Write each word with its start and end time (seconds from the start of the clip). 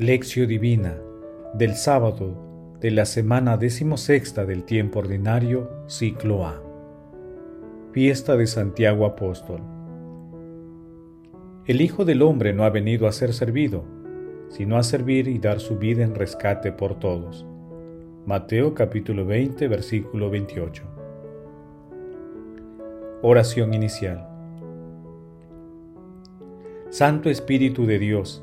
Lección 0.00 0.48
Divina 0.48 0.96
del 1.52 1.74
sábado 1.74 2.78
de 2.80 2.90
la 2.90 3.04
semana 3.04 3.58
decimosexta 3.58 4.46
del 4.46 4.64
tiempo 4.64 5.00
ordinario, 5.00 5.70
ciclo 5.88 6.46
A. 6.46 6.62
Fiesta 7.92 8.34
de 8.38 8.46
Santiago 8.46 9.04
Apóstol. 9.04 9.60
El 11.66 11.82
Hijo 11.82 12.06
del 12.06 12.22
Hombre 12.22 12.54
no 12.54 12.64
ha 12.64 12.70
venido 12.70 13.06
a 13.06 13.12
ser 13.12 13.34
servido, 13.34 13.84
sino 14.48 14.78
a 14.78 14.84
servir 14.84 15.28
y 15.28 15.38
dar 15.38 15.60
su 15.60 15.76
vida 15.76 16.02
en 16.02 16.14
rescate 16.14 16.72
por 16.72 16.98
todos. 16.98 17.44
Mateo 18.24 18.72
capítulo 18.72 19.26
20, 19.26 19.68
versículo 19.68 20.30
28. 20.30 20.82
Oración 23.20 23.74
inicial. 23.74 24.26
Santo 26.88 27.28
Espíritu 27.28 27.84
de 27.84 27.98
Dios, 27.98 28.42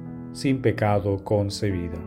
sin 0.33 0.61
pecado 0.61 1.23
concebida. 1.23 1.99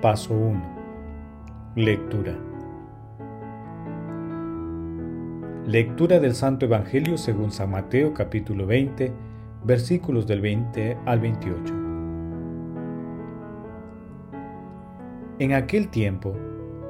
Paso 0.00 0.34
1. 0.34 0.60
Lectura. 1.76 2.36
Lectura 5.64 6.18
del 6.18 6.34
Santo 6.34 6.66
Evangelio 6.66 7.16
según 7.16 7.52
San 7.52 7.70
Mateo 7.70 8.12
capítulo 8.12 8.66
20, 8.66 9.12
versículos 9.62 10.26
del 10.26 10.40
20 10.40 10.98
al 11.06 11.20
28. 11.20 11.74
En 15.38 15.52
aquel 15.52 15.88
tiempo, 15.88 16.34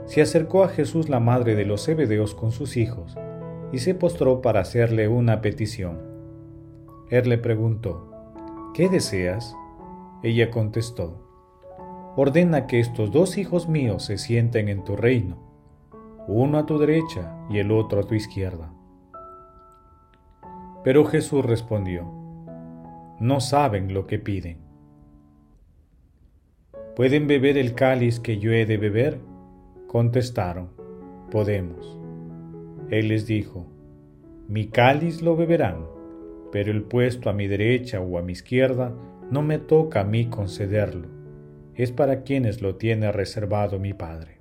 se 0.07 0.23
acercó 0.23 0.65
a 0.65 0.69
Jesús 0.69 1.11
la 1.11 1.21
madre 1.21 1.55
de 1.55 1.67
los 1.67 1.85
Zebedeos 1.85 2.35
con 2.35 2.51
sus 2.51 2.79
hijos 2.79 3.17
y 3.73 3.79
se 3.79 3.95
postró 3.95 4.43
para 4.43 4.61
hacerle 4.61 5.09
una 5.09 5.41
petición. 5.41 5.99
Él 7.11 7.29
le 7.29 7.39
preguntó, 7.39 8.11
¿qué 8.75 8.89
deseas? 8.89 9.57
Ella 10.23 10.51
contestó, 10.51 12.13
ordena 12.17 12.67
que 12.67 12.79
estos 12.79 13.11
dos 13.11 13.39
hijos 13.39 13.69
míos 13.69 14.05
se 14.05 14.19
sienten 14.19 14.69
en 14.69 14.85
tu 14.85 14.95
reino, 14.95 15.39
uno 16.29 16.59
a 16.59 16.67
tu 16.67 16.79
derecha 16.79 17.35
y 17.51 17.59
el 17.59 17.73
otro 17.73 18.01
a 18.01 18.05
tu 18.05 18.15
izquierda. 18.15 18.73
Pero 20.85 21.05
Jesús 21.05 21.45
respondió, 21.45 22.05
no 23.19 23.41
saben 23.41 23.95
lo 23.95 24.07
que 24.07 24.19
piden. 24.19 24.59
¿Pueden 26.97 27.27
beber 27.27 27.57
el 27.57 27.75
cáliz 27.75 28.21
que 28.21 28.39
yo 28.39 28.53
he 28.53 28.67
de 28.67 28.77
beber? 28.77 29.21
Contestaron, 29.87 30.71
podemos. 31.31 32.02
Él 32.93 33.09
les 33.09 33.27
dijo, 33.27 33.65
Mi 34.49 34.67
cáliz 34.67 35.23
lo 35.23 35.35
beberán, 35.35 35.87
pero 36.53 36.71
el 36.71 36.83
puesto 36.83 37.31
a 37.31 37.33
mi 37.33 37.49
derecha 37.49 38.03
o 38.03 38.19
a 38.19 38.23
mi 38.23 38.33
izquierda 38.33 38.93
no 39.31 39.41
me 39.41 39.59
toca 39.59 40.01
a 40.01 40.05
mí 40.05 40.27
concederlo, 40.27 41.09
es 41.75 41.91
para 41.91 42.23
quienes 42.23 42.61
lo 42.61 42.77
tiene 42.77 43.11
reservado 43.11 43.79
mi 43.79 43.95
Padre. 43.95 44.41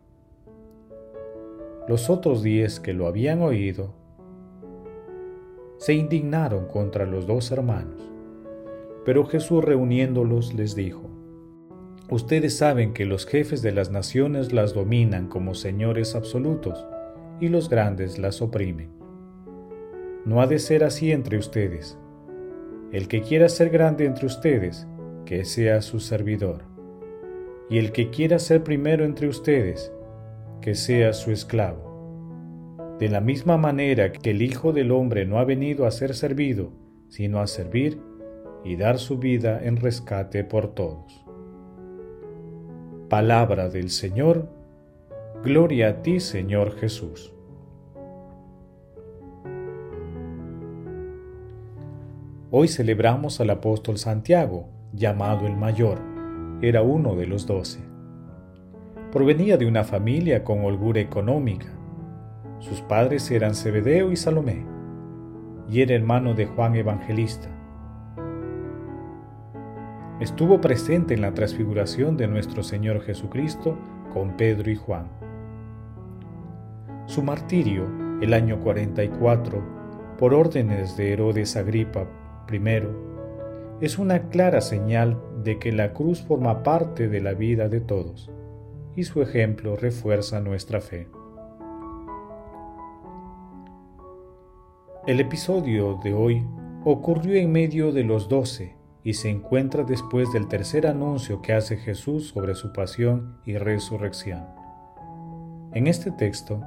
Los 1.88 2.10
otros 2.10 2.44
diez 2.44 2.82
que 2.82 2.92
lo 2.92 3.08
habían 3.08 3.42
oído 3.42 3.94
se 5.78 5.94
indignaron 5.94 6.68
contra 6.68 7.06
los 7.06 7.26
dos 7.26 7.52
hermanos, 7.52 8.12
pero 9.06 9.26
Jesús 9.28 9.64
reuniéndolos 9.64 10.54
les 10.54 10.76
dijo, 10.76 11.10
Ustedes 12.10 12.58
saben 12.58 12.92
que 12.92 13.06
los 13.06 13.26
jefes 13.26 13.62
de 13.62 13.72
las 13.72 13.92
naciones 13.92 14.52
las 14.52 14.74
dominan 14.74 15.30
como 15.30 15.56
señores 15.56 16.16
absolutos, 16.16 16.86
y 17.42 17.50
los 17.50 17.68
grandes 17.68 18.20
las 18.20 18.42
oprimen. 18.42 18.90
No 20.24 20.42
ha 20.42 20.48
de 20.48 20.60
ser 20.60 20.86
así 20.86 21.12
entre 21.12 21.38
ustedes. 21.38 21.98
El 22.94 23.08
que 23.08 23.22
quiera 23.22 23.50
ser 23.50 23.72
grande 23.72 24.06
entre 24.06 24.28
ustedes, 24.28 24.88
que 25.26 25.44
sea 25.44 25.82
su 25.82 26.00
servidor. 26.00 26.64
Y 27.70 27.80
el 27.80 27.92
que 27.92 28.12
quiera 28.12 28.38
ser 28.38 28.64
primero 28.64 29.04
entre 29.04 29.28
ustedes, 29.28 29.92
que 30.62 30.76
sea 30.76 31.14
su 31.14 31.32
esclavo. 31.32 32.98
De 33.00 33.10
la 33.10 33.20
misma 33.20 33.58
manera 33.58 34.12
que 34.12 34.30
el 34.30 34.44
Hijo 34.44 34.74
del 34.74 34.92
Hombre 34.92 35.26
no 35.26 35.40
ha 35.40 35.44
venido 35.44 35.88
a 35.88 35.92
ser 35.92 36.14
servido, 36.14 36.72
sino 37.10 37.40
a 37.40 37.48
servir 37.48 38.00
y 38.64 38.76
dar 38.76 39.00
su 39.00 39.18
vida 39.18 39.60
en 39.64 39.78
rescate 39.78 40.44
por 40.44 40.76
todos. 40.76 41.26
Palabra 43.10 43.70
del 43.70 43.90
Señor 43.90 44.61
Gloria 45.44 45.90
a 45.90 46.02
ti, 46.04 46.20
Señor 46.20 46.76
Jesús. 46.76 47.34
Hoy 52.52 52.68
celebramos 52.68 53.42
al 53.42 53.50
apóstol 53.50 53.98
Santiago, 53.98 54.70
llamado 54.94 55.48
el 55.48 55.58
Mayor. 55.58 56.00
Era 56.62 56.84
uno 56.84 57.16
de 57.16 57.26
los 57.26 57.48
doce. 57.48 57.80
Provenía 59.12 59.58
de 59.58 59.66
una 59.66 59.84
familia 59.84 60.44
con 60.44 60.64
holgura 60.64 61.02
económica. 61.02 61.70
Sus 62.60 62.82
padres 62.82 63.32
eran 63.32 63.56
Zebedeo 63.56 64.12
y 64.12 64.18
Salomé, 64.18 64.64
y 65.68 65.82
era 65.82 65.96
hermano 65.96 66.36
de 66.36 66.46
Juan 66.46 66.76
Evangelista. 66.76 67.48
Estuvo 70.20 70.62
presente 70.62 71.16
en 71.16 71.22
la 71.22 71.34
transfiguración 71.34 72.16
de 72.16 72.28
nuestro 72.28 72.62
Señor 72.62 73.02
Jesucristo 73.02 73.76
con 74.14 74.38
Pedro 74.38 74.70
y 74.70 74.76
Juan. 74.76 75.31
Su 77.12 77.24
martirio, 77.24 77.90
el 78.22 78.34
año 78.34 78.62
44, 78.62 80.16
por 80.18 80.34
órdenes 80.34 80.96
de 80.96 81.12
Herodes 81.12 81.58
Agripa 81.58 82.08
I, 82.50 82.88
es 83.82 84.00
una 84.00 84.30
clara 84.30 84.62
señal 84.62 85.22
de 85.44 85.60
que 85.60 85.74
la 85.74 85.92
cruz 85.92 86.22
forma 86.22 86.64
parte 86.64 87.10
de 87.10 87.20
la 87.20 87.34
vida 87.34 87.68
de 87.68 87.82
todos, 87.82 88.32
y 88.96 89.04
su 89.04 89.22
ejemplo 89.22 89.76
refuerza 89.76 90.40
nuestra 90.40 90.80
fe. 90.80 91.10
El 95.06 95.20
episodio 95.20 96.00
de 96.02 96.14
hoy 96.14 96.48
ocurrió 96.86 97.36
en 97.36 97.52
medio 97.52 97.92
de 97.92 98.06
los 98.06 98.30
doce 98.30 98.78
y 99.04 99.16
se 99.16 99.30
encuentra 99.30 99.84
después 99.84 100.32
del 100.32 100.48
tercer 100.48 100.88
anuncio 100.88 101.42
que 101.42 101.52
hace 101.52 101.76
Jesús 101.76 102.30
sobre 102.30 102.56
su 102.56 102.72
pasión 102.72 103.38
y 103.46 103.58
resurrección. 103.58 104.46
En 105.74 105.88
este 105.88 106.12
texto, 106.12 106.62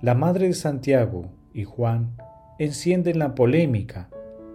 la 0.00 0.14
madre 0.14 0.46
de 0.46 0.54
Santiago 0.54 1.32
y 1.52 1.64
Juan 1.64 2.16
encienden 2.60 3.18
la 3.18 3.34
polémica 3.34 4.08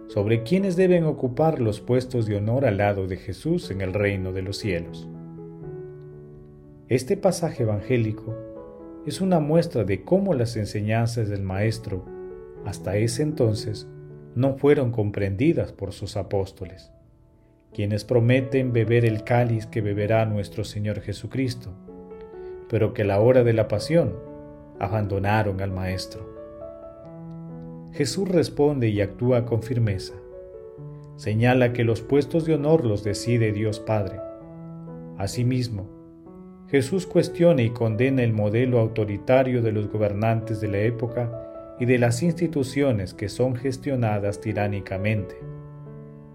sobre 0.08 0.42
quiénes 0.42 0.74
deben 0.74 1.04
ocupar 1.04 1.60
los 1.60 1.80
puestos 1.80 2.24
de 2.24 2.36
honor 2.36 2.64
al 2.64 2.78
lado 2.78 3.06
de 3.06 3.18
Jesús 3.18 3.70
en 3.70 3.82
el 3.82 3.92
reino 3.92 4.32
de 4.32 4.40
los 4.40 4.56
cielos. 4.56 5.06
Este 6.88 7.18
pasaje 7.18 7.64
evangélico 7.64 8.34
es 9.06 9.20
una 9.20 9.38
muestra 9.38 9.84
de 9.84 10.02
cómo 10.02 10.32
las 10.32 10.56
enseñanzas 10.56 11.28
del 11.28 11.42
Maestro 11.42 12.06
hasta 12.64 12.96
ese 12.96 13.22
entonces 13.22 13.86
no 14.34 14.54
fueron 14.54 14.92
comprendidas 14.92 15.72
por 15.72 15.92
sus 15.92 16.16
apóstoles, 16.16 16.90
quienes 17.74 18.04
prometen 18.04 18.72
beber 18.72 19.04
el 19.04 19.24
cáliz 19.24 19.66
que 19.66 19.82
beberá 19.82 20.24
nuestro 20.24 20.64
Señor 20.64 21.00
Jesucristo, 21.02 21.70
pero 22.70 22.94
que 22.94 23.04
la 23.04 23.20
hora 23.20 23.44
de 23.44 23.52
la 23.52 23.68
pasión 23.68 24.33
abandonaron 24.78 25.60
al 25.60 25.70
Maestro. 25.70 26.34
Jesús 27.92 28.28
responde 28.28 28.88
y 28.88 29.00
actúa 29.00 29.44
con 29.44 29.62
firmeza. 29.62 30.14
Señala 31.16 31.72
que 31.72 31.84
los 31.84 32.00
puestos 32.00 32.44
de 32.44 32.54
honor 32.54 32.84
los 32.84 33.04
decide 33.04 33.52
Dios 33.52 33.78
Padre. 33.78 34.18
Asimismo, 35.16 35.88
Jesús 36.68 37.06
cuestiona 37.06 37.62
y 37.62 37.70
condena 37.70 38.24
el 38.24 38.32
modelo 38.32 38.80
autoritario 38.80 39.62
de 39.62 39.70
los 39.70 39.88
gobernantes 39.88 40.60
de 40.60 40.68
la 40.68 40.78
época 40.78 41.76
y 41.78 41.84
de 41.84 41.98
las 41.98 42.22
instituciones 42.22 43.14
que 43.14 43.28
son 43.28 43.54
gestionadas 43.54 44.40
tiránicamente, 44.40 45.36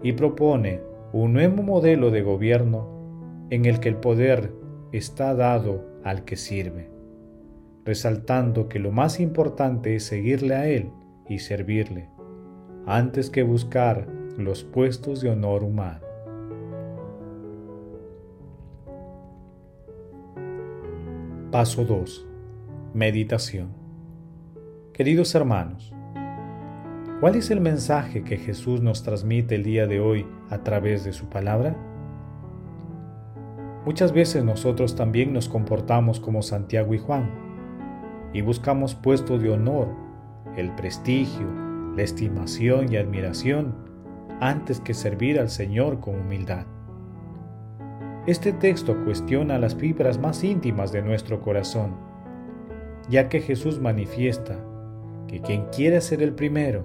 y 0.02 0.12
propone 0.12 0.80
un 1.12 1.34
nuevo 1.34 1.62
modelo 1.62 2.10
de 2.10 2.22
gobierno 2.22 3.46
en 3.50 3.66
el 3.66 3.80
que 3.80 3.90
el 3.90 3.96
poder 3.96 4.52
está 4.92 5.34
dado 5.34 5.84
al 6.04 6.24
que 6.24 6.36
sirve 6.36 6.99
resaltando 7.84 8.68
que 8.68 8.78
lo 8.78 8.92
más 8.92 9.20
importante 9.20 9.96
es 9.96 10.04
seguirle 10.04 10.54
a 10.54 10.68
Él 10.68 10.90
y 11.28 11.38
servirle, 11.38 12.10
antes 12.86 13.30
que 13.30 13.42
buscar 13.42 14.06
los 14.36 14.64
puestos 14.64 15.20
de 15.20 15.30
honor 15.30 15.64
humano. 15.64 16.00
Paso 21.50 21.84
2. 21.84 22.26
Meditación. 22.94 23.70
Queridos 24.92 25.34
hermanos, 25.34 25.92
¿cuál 27.20 27.34
es 27.36 27.50
el 27.50 27.60
mensaje 27.60 28.22
que 28.22 28.36
Jesús 28.36 28.80
nos 28.80 29.02
transmite 29.02 29.54
el 29.54 29.64
día 29.64 29.86
de 29.86 30.00
hoy 30.00 30.26
a 30.50 30.62
través 30.62 31.04
de 31.04 31.12
su 31.12 31.28
palabra? 31.28 31.76
Muchas 33.84 34.12
veces 34.12 34.44
nosotros 34.44 34.94
también 34.94 35.32
nos 35.32 35.48
comportamos 35.48 36.20
como 36.20 36.42
Santiago 36.42 36.94
y 36.94 36.98
Juan 36.98 37.49
y 38.32 38.42
buscamos 38.42 38.94
puestos 38.94 39.42
de 39.42 39.50
honor, 39.50 39.88
el 40.56 40.74
prestigio, 40.74 41.46
la 41.96 42.02
estimación 42.02 42.92
y 42.92 42.96
admiración 42.96 43.74
antes 44.40 44.80
que 44.80 44.94
servir 44.94 45.38
al 45.38 45.50
Señor 45.50 46.00
con 46.00 46.18
humildad. 46.18 46.66
Este 48.26 48.52
texto 48.52 49.04
cuestiona 49.04 49.58
las 49.58 49.74
fibras 49.74 50.18
más 50.18 50.44
íntimas 50.44 50.92
de 50.92 51.02
nuestro 51.02 51.40
corazón, 51.40 51.94
ya 53.08 53.28
que 53.28 53.40
Jesús 53.40 53.80
manifiesta 53.80 54.58
que 55.26 55.40
quien 55.40 55.66
quiere 55.66 56.00
ser 56.00 56.22
el 56.22 56.34
primero 56.34 56.84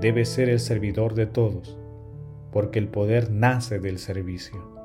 debe 0.00 0.24
ser 0.24 0.48
el 0.48 0.60
servidor 0.60 1.14
de 1.14 1.26
todos, 1.26 1.78
porque 2.52 2.78
el 2.78 2.88
poder 2.88 3.30
nace 3.30 3.78
del 3.78 3.98
servicio. 3.98 4.78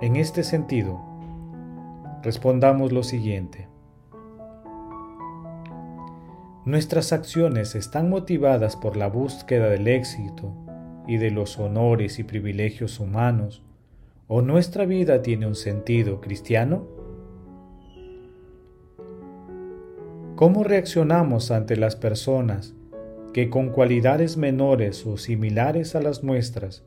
En 0.00 0.16
este 0.16 0.42
sentido, 0.42 1.13
respondamos 2.24 2.90
lo 2.90 3.02
siguiente. 3.02 3.68
Nuestras 6.64 7.12
acciones 7.12 7.74
están 7.74 8.08
motivadas 8.08 8.76
por 8.76 8.96
la 8.96 9.08
búsqueda 9.08 9.68
del 9.68 9.86
éxito 9.86 10.54
y 11.06 11.18
de 11.18 11.30
los 11.30 11.58
honores 11.58 12.18
y 12.18 12.24
privilegios 12.24 12.98
humanos, 12.98 13.62
o 14.26 14.40
nuestra 14.40 14.86
vida 14.86 15.20
tiene 15.20 15.46
un 15.46 15.54
sentido 15.54 16.22
cristiano? 16.22 16.86
¿Cómo 20.34 20.64
reaccionamos 20.64 21.50
ante 21.50 21.76
las 21.76 21.94
personas 21.94 22.74
que 23.34 23.50
con 23.50 23.68
cualidades 23.68 24.38
menores 24.38 25.04
o 25.04 25.18
similares 25.18 25.94
a 25.94 26.00
las 26.00 26.24
nuestras 26.24 26.84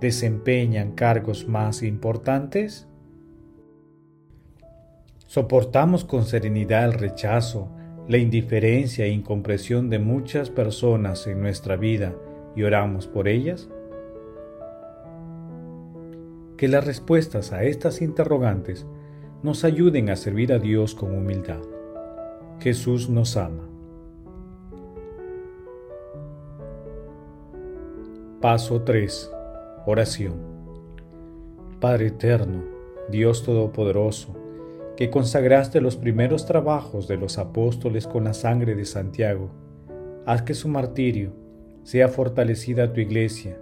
desempeñan 0.00 0.92
cargos 0.92 1.46
más 1.46 1.82
importantes? 1.82 2.87
¿Soportamos 5.28 6.06
con 6.06 6.24
serenidad 6.24 6.86
el 6.86 6.94
rechazo, 6.94 7.68
la 8.08 8.16
indiferencia 8.16 9.04
e 9.04 9.10
incomprensión 9.10 9.90
de 9.90 9.98
muchas 9.98 10.48
personas 10.48 11.26
en 11.26 11.42
nuestra 11.42 11.76
vida 11.76 12.14
y 12.56 12.62
oramos 12.62 13.06
por 13.06 13.28
ellas? 13.28 13.68
Que 16.56 16.66
las 16.66 16.86
respuestas 16.86 17.52
a 17.52 17.64
estas 17.64 18.00
interrogantes 18.00 18.86
nos 19.42 19.64
ayuden 19.64 20.08
a 20.08 20.16
servir 20.16 20.50
a 20.50 20.58
Dios 20.58 20.94
con 20.94 21.14
humildad. 21.14 21.60
Jesús 22.58 23.10
nos 23.10 23.36
ama. 23.36 23.68
Paso 28.40 28.80
3. 28.80 29.30
Oración. 29.84 30.36
Padre 31.80 32.06
eterno, 32.06 32.64
Dios 33.10 33.44
Todopoderoso, 33.44 34.47
que 34.98 35.10
consagraste 35.10 35.80
los 35.80 35.94
primeros 35.94 36.44
trabajos 36.44 37.06
de 37.06 37.16
los 37.16 37.38
apóstoles 37.38 38.08
con 38.08 38.24
la 38.24 38.34
sangre 38.34 38.74
de 38.74 38.84
Santiago, 38.84 39.48
haz 40.26 40.42
que 40.42 40.54
su 40.54 40.66
martirio 40.66 41.30
sea 41.84 42.08
fortalecida 42.08 42.92
tu 42.92 42.98
iglesia 42.98 43.60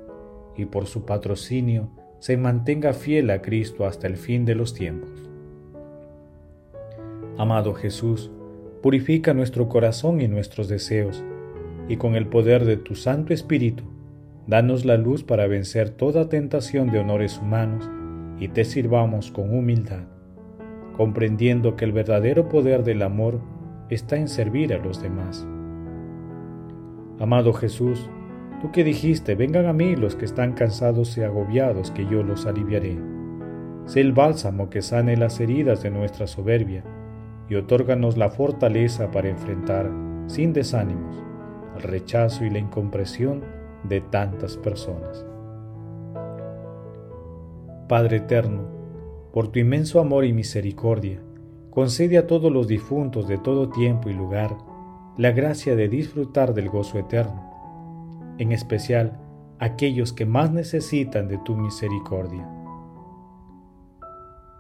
y 0.56 0.64
por 0.64 0.86
su 0.86 1.04
patrocinio 1.04 1.90
se 2.20 2.38
mantenga 2.38 2.94
fiel 2.94 3.28
a 3.28 3.42
Cristo 3.42 3.84
hasta 3.84 4.06
el 4.06 4.16
fin 4.16 4.46
de 4.46 4.54
los 4.54 4.72
tiempos. 4.72 5.10
Amado 7.36 7.74
Jesús, 7.74 8.30
purifica 8.82 9.34
nuestro 9.34 9.68
corazón 9.68 10.22
y 10.22 10.28
nuestros 10.28 10.68
deseos, 10.68 11.22
y 11.86 11.98
con 11.98 12.14
el 12.14 12.28
poder 12.28 12.64
de 12.64 12.78
tu 12.78 12.94
Santo 12.94 13.34
Espíritu, 13.34 13.84
danos 14.46 14.86
la 14.86 14.96
luz 14.96 15.22
para 15.22 15.46
vencer 15.46 15.90
toda 15.90 16.30
tentación 16.30 16.90
de 16.90 16.98
honores 16.98 17.38
humanos 17.38 17.90
y 18.40 18.48
te 18.48 18.64
sirvamos 18.64 19.30
con 19.30 19.54
humildad, 19.54 20.15
comprendiendo 20.96 21.76
que 21.76 21.84
el 21.84 21.92
verdadero 21.92 22.48
poder 22.48 22.84
del 22.84 23.02
amor 23.02 23.40
está 23.90 24.16
en 24.16 24.28
servir 24.28 24.72
a 24.72 24.78
los 24.78 25.02
demás. 25.02 25.46
Amado 27.18 27.52
Jesús, 27.52 28.10
tú 28.60 28.72
que 28.72 28.84
dijiste, 28.84 29.34
vengan 29.34 29.66
a 29.66 29.72
mí 29.72 29.96
los 29.96 30.16
que 30.16 30.24
están 30.24 30.52
cansados 30.52 31.16
y 31.18 31.22
agobiados, 31.22 31.90
que 31.90 32.06
yo 32.06 32.22
los 32.22 32.46
aliviaré. 32.46 32.98
Sé 33.86 34.00
el 34.00 34.12
bálsamo 34.12 34.68
que 34.68 34.82
sane 34.82 35.16
las 35.16 35.38
heridas 35.40 35.82
de 35.82 35.90
nuestra 35.90 36.26
soberbia 36.26 36.82
y 37.48 37.54
otórganos 37.54 38.16
la 38.16 38.30
fortaleza 38.30 39.10
para 39.10 39.28
enfrentar, 39.28 39.90
sin 40.26 40.52
desánimos, 40.52 41.22
el 41.76 41.82
rechazo 41.82 42.44
y 42.44 42.50
la 42.50 42.58
incompresión 42.58 43.42
de 43.84 44.00
tantas 44.00 44.56
personas. 44.56 45.24
Padre 47.88 48.16
eterno, 48.16 48.75
por 49.36 49.48
tu 49.48 49.58
inmenso 49.58 50.00
amor 50.00 50.24
y 50.24 50.32
misericordia, 50.32 51.20
concede 51.68 52.16
a 52.16 52.26
todos 52.26 52.50
los 52.50 52.68
difuntos 52.68 53.28
de 53.28 53.36
todo 53.36 53.68
tiempo 53.68 54.08
y 54.08 54.14
lugar 54.14 54.56
la 55.18 55.30
gracia 55.30 55.76
de 55.76 55.90
disfrutar 55.90 56.54
del 56.54 56.70
gozo 56.70 56.98
eterno, 56.98 58.34
en 58.38 58.52
especial 58.52 59.20
aquellos 59.58 60.14
que 60.14 60.24
más 60.24 60.52
necesitan 60.52 61.28
de 61.28 61.36
tu 61.36 61.54
misericordia. 61.54 62.48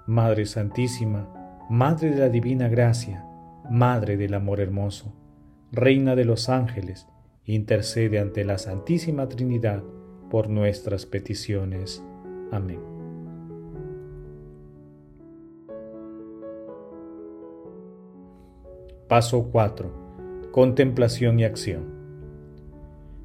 Madre 0.06 0.44
Santísima, 0.44 1.26
Madre 1.70 2.10
de 2.10 2.18
la 2.18 2.28
Divina 2.28 2.68
Gracia, 2.68 3.24
Madre 3.70 4.18
del 4.18 4.34
Amor 4.34 4.60
Hermoso, 4.60 5.14
Reina 5.72 6.14
de 6.14 6.26
los 6.26 6.50
Ángeles, 6.50 7.08
intercede 7.46 8.18
ante 8.18 8.44
la 8.44 8.58
Santísima 8.58 9.26
Trinidad 9.26 9.82
por 10.28 10.50
nuestras 10.50 11.06
peticiones. 11.06 12.04
Amén. 12.52 12.95
Paso 19.08 19.50
4. 19.52 20.50
Contemplación 20.50 21.38
y 21.38 21.44
acción. 21.44 21.84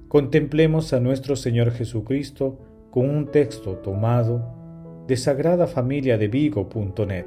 Contemplemos 0.09 0.93
a 0.93 0.99
nuestro 0.99 1.35
Señor 1.35 1.71
Jesucristo 1.71 2.59
con 2.91 3.09
un 3.09 3.31
texto 3.31 3.77
tomado 3.77 4.43
de 5.07 5.17
Sagrada 5.17 5.65
Familia 5.65 6.19
de 6.19 6.27
Vigo.net. 6.27 7.25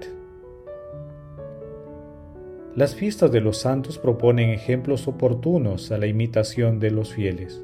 Las 2.76 2.94
fiestas 2.94 3.32
de 3.32 3.40
los 3.40 3.56
santos 3.56 3.99
proponen 3.99 4.50
ejemplos 4.50 5.08
oportunos 5.08 5.90
a 5.90 5.99
la 5.99 6.06
imitación 6.06 6.78
de 6.78 6.92
los 6.92 7.12
fieles. 7.12 7.61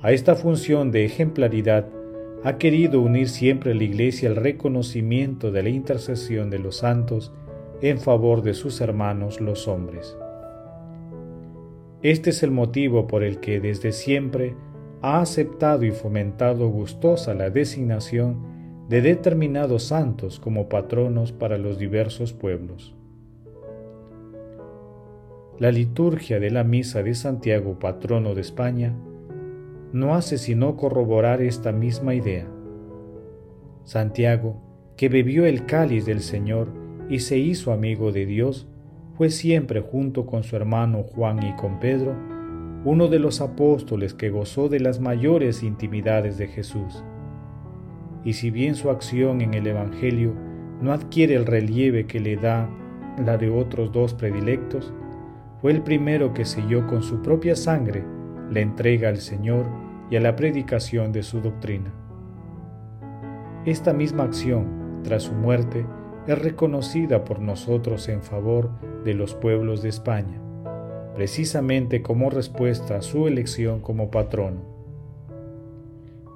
A 0.00 0.12
esta 0.12 0.36
función 0.36 0.92
de 0.92 1.06
ejemplaridad 1.06 1.88
ha 2.44 2.56
querido 2.56 3.00
unir 3.00 3.28
siempre 3.28 3.74
la 3.74 3.82
Iglesia 3.82 4.28
el 4.28 4.36
reconocimiento 4.36 5.50
de 5.50 5.64
la 5.64 5.70
intercesión 5.70 6.50
de 6.50 6.60
los 6.60 6.76
santos 6.76 7.32
en 7.82 7.98
favor 7.98 8.42
de 8.42 8.54
sus 8.54 8.80
hermanos 8.80 9.40
los 9.40 9.66
hombres. 9.66 10.16
Este 12.00 12.30
es 12.30 12.42
el 12.44 12.52
motivo 12.52 13.08
por 13.08 13.24
el 13.24 13.40
que 13.40 13.60
desde 13.60 13.90
siempre 13.90 14.54
ha 15.02 15.20
aceptado 15.20 15.84
y 15.84 15.90
fomentado 15.90 16.68
gustosa 16.68 17.34
la 17.34 17.50
designación 17.50 18.86
de 18.88 19.02
determinados 19.02 19.82
santos 19.84 20.38
como 20.38 20.68
patronos 20.68 21.32
para 21.32 21.58
los 21.58 21.76
diversos 21.76 22.32
pueblos. 22.32 22.94
La 25.58 25.72
liturgia 25.72 26.38
de 26.38 26.50
la 26.50 26.62
Misa 26.62 27.02
de 27.02 27.14
Santiago, 27.14 27.78
patrono 27.80 28.34
de 28.34 28.42
España, 28.42 28.94
no 29.92 30.14
hace 30.14 30.38
sino 30.38 30.76
corroborar 30.76 31.42
esta 31.42 31.72
misma 31.72 32.14
idea. 32.14 32.46
Santiago, 33.84 34.60
que 34.96 35.08
bebió 35.08 35.46
el 35.46 35.66
cáliz 35.66 36.06
del 36.06 36.20
Señor 36.20 36.81
y 37.12 37.18
se 37.18 37.36
hizo 37.36 37.74
amigo 37.74 38.10
de 38.10 38.24
Dios, 38.24 38.66
fue 39.18 39.28
siempre 39.28 39.82
junto 39.82 40.24
con 40.24 40.44
su 40.44 40.56
hermano 40.56 41.02
Juan 41.02 41.42
y 41.42 41.54
con 41.56 41.78
Pedro, 41.78 42.16
uno 42.86 43.08
de 43.08 43.18
los 43.18 43.42
apóstoles 43.42 44.14
que 44.14 44.30
gozó 44.30 44.70
de 44.70 44.80
las 44.80 44.98
mayores 44.98 45.62
intimidades 45.62 46.38
de 46.38 46.46
Jesús. 46.46 47.04
Y 48.24 48.32
si 48.32 48.50
bien 48.50 48.76
su 48.76 48.88
acción 48.88 49.42
en 49.42 49.52
el 49.52 49.66
Evangelio 49.66 50.32
no 50.80 50.90
adquiere 50.90 51.34
el 51.34 51.44
relieve 51.44 52.06
que 52.06 52.18
le 52.18 52.36
da 52.36 52.70
la 53.22 53.36
de 53.36 53.50
otros 53.50 53.92
dos 53.92 54.14
predilectos, 54.14 54.90
fue 55.60 55.72
el 55.72 55.82
primero 55.82 56.32
que 56.32 56.46
selló 56.46 56.86
con 56.86 57.02
su 57.02 57.20
propia 57.20 57.56
sangre 57.56 58.02
la 58.50 58.60
entrega 58.60 59.10
al 59.10 59.18
Señor 59.18 59.66
y 60.10 60.16
a 60.16 60.20
la 60.20 60.34
predicación 60.34 61.12
de 61.12 61.22
su 61.22 61.42
doctrina. 61.42 61.92
Esta 63.66 63.92
misma 63.92 64.22
acción, 64.22 65.02
tras 65.04 65.24
su 65.24 65.34
muerte, 65.34 65.84
es 66.26 66.38
reconocida 66.38 67.24
por 67.24 67.40
nosotros 67.40 68.08
en 68.08 68.22
favor 68.22 68.70
de 69.04 69.14
los 69.14 69.34
pueblos 69.34 69.82
de 69.82 69.88
España, 69.88 70.40
precisamente 71.14 72.02
como 72.02 72.30
respuesta 72.30 72.96
a 72.96 73.02
su 73.02 73.26
elección 73.26 73.80
como 73.80 74.10
patrono. 74.10 74.60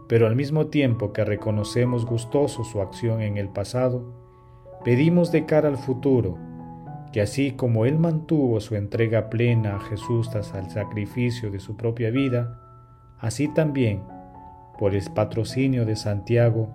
Pero 0.09 0.27
al 0.27 0.37
mismo 0.37 0.67
tiempo 0.67 1.13
que 1.13 1.25
reconocemos 1.25 2.07
gustoso 2.07 2.65
su 2.65 2.81
acción 2.81 3.21
en 3.21 3.39
el 3.39 3.49
pasado, 3.49 4.05
pedimos 4.85 5.33
de 5.33 5.47
cara 5.47 5.69
al 5.69 5.79
futuro 5.79 6.39
que 7.13 7.23
así 7.23 7.53
como 7.53 7.87
Él 7.87 7.99
mantuvo 7.99 8.61
su 8.61 8.75
entrega 8.75 9.31
plena 9.31 9.77
a 9.77 9.81
Jesús 9.81 10.29
hasta 10.35 10.59
el 10.59 10.69
sacrificio 10.69 11.51
de 11.51 11.61
su 11.61 11.77
propia 11.77 12.11
vida, 12.11 12.61
así 13.19 13.49
también, 13.49 14.03
por 14.79 14.95
el 14.95 15.03
patrocinio 15.15 15.87
de 15.87 15.97
Santiago, 15.97 16.69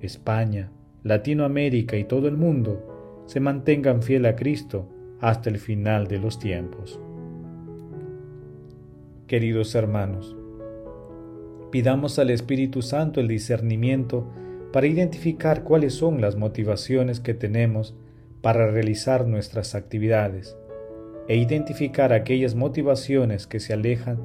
España, 0.00 0.70
Latinoamérica 1.06 1.96
y 1.96 2.02
todo 2.02 2.26
el 2.26 2.36
mundo, 2.36 3.24
se 3.26 3.38
mantengan 3.38 4.02
fiel 4.02 4.26
a 4.26 4.34
Cristo 4.34 4.88
hasta 5.20 5.48
el 5.50 5.58
final 5.58 6.08
de 6.08 6.18
los 6.18 6.40
tiempos. 6.40 7.00
Queridos 9.28 9.76
hermanos, 9.76 10.36
pidamos 11.70 12.18
al 12.18 12.30
Espíritu 12.30 12.82
Santo 12.82 13.20
el 13.20 13.28
discernimiento 13.28 14.28
para 14.72 14.88
identificar 14.88 15.62
cuáles 15.62 15.94
son 15.94 16.20
las 16.20 16.34
motivaciones 16.34 17.20
que 17.20 17.34
tenemos 17.34 17.94
para 18.42 18.68
realizar 18.68 19.28
nuestras 19.28 19.76
actividades 19.76 20.56
e 21.28 21.36
identificar 21.36 22.12
aquellas 22.12 22.56
motivaciones 22.56 23.46
que 23.46 23.60
se 23.60 23.72
alejan 23.72 24.18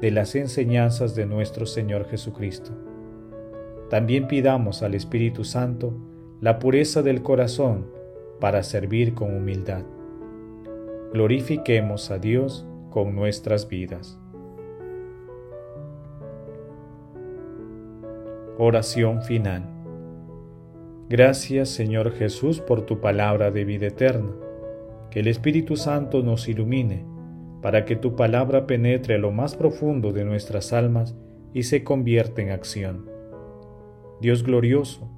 de 0.00 0.12
las 0.12 0.36
enseñanzas 0.36 1.16
de 1.16 1.26
nuestro 1.26 1.66
Señor 1.66 2.08
Jesucristo. 2.08 2.70
También 3.90 4.28
pidamos 4.28 4.84
al 4.84 4.94
Espíritu 4.94 5.42
Santo 5.42 5.96
la 6.40 6.60
pureza 6.60 7.02
del 7.02 7.22
corazón 7.22 7.86
para 8.38 8.62
servir 8.62 9.14
con 9.14 9.36
humildad. 9.36 9.82
Glorifiquemos 11.12 12.12
a 12.12 12.18
Dios 12.18 12.64
con 12.90 13.16
nuestras 13.16 13.68
vidas. 13.68 14.20
Oración 18.56 19.22
final. 19.22 19.64
Gracias 21.08 21.70
Señor 21.70 22.12
Jesús 22.12 22.60
por 22.60 22.82
tu 22.82 23.00
palabra 23.00 23.50
de 23.50 23.64
vida 23.64 23.88
eterna. 23.88 24.30
Que 25.10 25.20
el 25.20 25.26
Espíritu 25.26 25.74
Santo 25.74 26.22
nos 26.22 26.48
ilumine 26.48 27.04
para 27.62 27.84
que 27.84 27.96
tu 27.96 28.14
palabra 28.14 28.66
penetre 28.66 29.16
a 29.16 29.18
lo 29.18 29.32
más 29.32 29.56
profundo 29.56 30.12
de 30.12 30.24
nuestras 30.24 30.72
almas 30.72 31.16
y 31.52 31.64
se 31.64 31.82
convierta 31.82 32.42
en 32.42 32.50
acción. 32.50 33.10
Dios 34.20 34.44
glorioso, 34.44 35.17